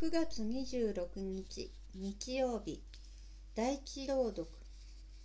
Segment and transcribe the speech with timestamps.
[0.00, 2.80] 9月26日日曜日
[3.54, 4.48] 第一朗読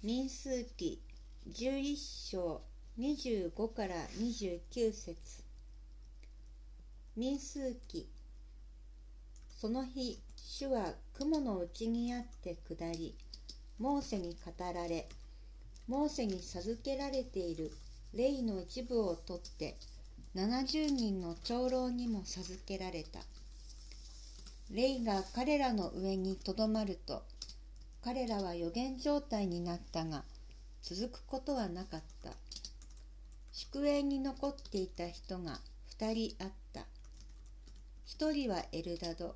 [0.04, 1.02] 民数記
[1.50, 2.62] 11章
[3.00, 5.16] 25から29節。
[7.16, 8.10] 民数記
[9.58, 13.16] その日主は雲の内にあって下り
[13.80, 15.08] モーセに語られ
[15.88, 17.72] モーセに授けられている
[18.14, 19.78] 霊の一部を取って
[20.36, 23.22] 70人の長老にも授けられた。
[24.72, 27.24] 霊が彼らの上にとどまると
[28.04, 30.24] 彼らは予言状態になったが
[30.82, 32.32] 続くことはなかった。
[33.52, 35.60] 宿営に残っていた人が
[35.98, 36.82] 2人あった。
[38.08, 39.36] 1人はエルダド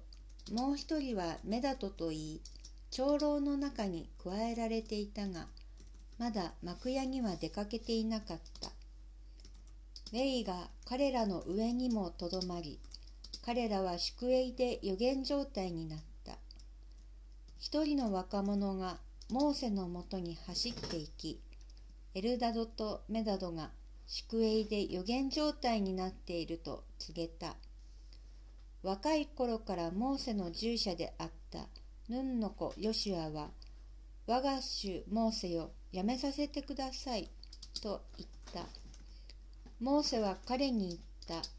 [0.52, 2.42] もう1人はメダトといい
[2.92, 5.48] 長老の中に加えられていたが
[6.18, 8.70] まだ幕屋には出かけていなかった。
[10.12, 12.80] 霊が彼らの上にもとどまり
[13.46, 16.38] 彼らは宿営で予言状態になった。
[17.58, 18.98] 一人の若者が
[19.30, 21.42] モーセのもとに走っていき、
[22.16, 23.72] エルダドとメダドが
[24.08, 27.56] 宿営で予言状態になっていると告げた。
[28.82, 31.68] 若い頃からモーセの従者であった
[32.08, 33.50] ヌンの子ヨシュアは、
[34.26, 37.30] 我が主モーセよ、やめさせてください、
[37.82, 38.66] と言った。
[39.80, 40.88] モーセは彼に
[41.28, 41.59] 言った。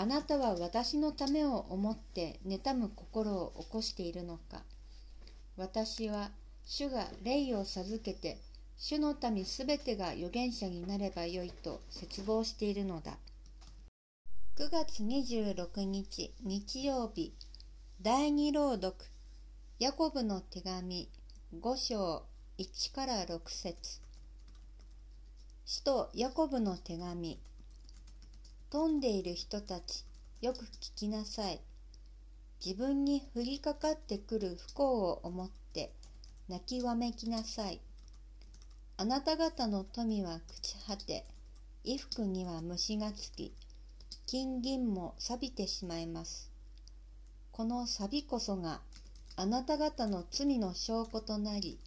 [0.00, 4.62] あなたは私のためを思って妬む心を起こしているのか。
[5.56, 6.30] 私は
[6.64, 8.38] 主が霊を授けて
[8.76, 13.18] 主の民すべてが預言者になればよいと絶望しているのだ。
[14.56, 17.34] 9月26日日曜日
[18.00, 18.94] 第二朗読
[19.80, 21.08] ヤコブの手紙
[21.60, 22.22] 5章
[22.56, 24.00] 1から6節。
[25.66, 27.40] 使徒ヤコブの手紙
[28.70, 30.04] 飛んでいる人たち、
[30.42, 31.62] よく聞きなさい。
[32.62, 35.90] 自分に降りかかってくる不幸を思って
[36.48, 37.80] 泣きわめきなさい。
[38.98, 41.24] あなた方の富は朽ち果て、
[41.82, 43.54] 衣服には虫がつき、
[44.26, 46.50] 金銀も錆びてしまいます。
[47.52, 48.82] この錆こそが
[49.36, 51.78] あなた方の罪の証拠となり、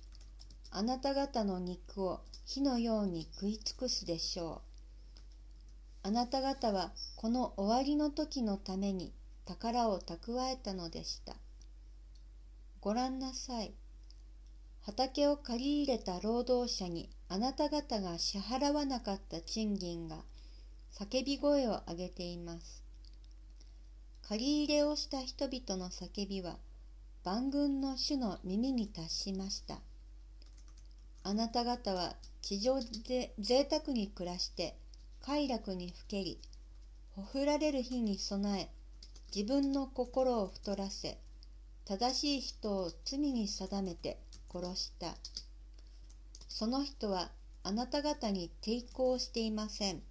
[0.71, 4.70] あなた方の肉を火のように食い尽くすでしょう。
[6.03, 9.13] あなた方はこの終わりの時のために
[9.45, 11.35] 宝を蓄えたのでした。
[12.79, 13.73] ご覧なさい。
[14.81, 20.17] 畑を借り入れた労働者にあなた方が支払わなかった賃金が
[20.91, 22.83] 叫び声を上げています。
[24.27, 26.57] 借り入れをした人々の叫びは
[27.23, 29.79] 万軍の主の耳に達しました。
[31.23, 34.75] あなた方は地上で贅沢に暮らして
[35.23, 36.39] 快楽にふけり、
[37.15, 38.69] ほふられる日に備え、
[39.33, 41.19] 自分の心を太らせ、
[41.85, 44.17] 正しい人を罪に定めて
[44.51, 45.15] 殺した。
[46.49, 47.31] その人は
[47.63, 50.01] あなた方に抵抗していません。